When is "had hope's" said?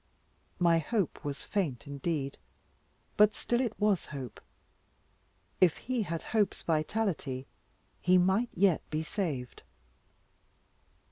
6.01-6.63